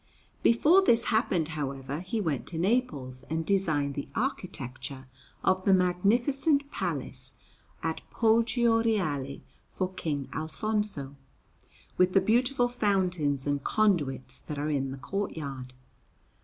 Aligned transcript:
Before 0.41 0.83
this 0.83 1.05
happened, 1.13 1.49
however, 1.49 1.99
he 1.99 2.19
went 2.19 2.47
to 2.47 2.57
Naples 2.57 3.21
and 3.29 3.45
designed 3.45 3.93
the 3.93 4.07
architecture 4.15 5.05
of 5.43 5.63
the 5.63 5.75
magnificent 5.75 6.71
Palace 6.71 7.33
at 7.83 8.01
Poggio 8.09 8.83
Reale 8.83 9.41
for 9.69 9.93
King 9.93 10.27
Alfonso, 10.33 11.15
with 11.97 12.13
the 12.13 12.19
beautiful 12.19 12.67
fountains 12.67 13.45
and 13.45 13.63
conduits 13.63 14.39
that 14.39 14.57
are 14.57 14.71
in 14.71 14.89
the 14.89 14.97
courtyard. 14.97 15.71